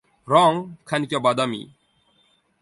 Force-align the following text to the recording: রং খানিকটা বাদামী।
রং 0.27 0.51
খানিকটা 0.85 1.19
বাদামী। 1.19 1.61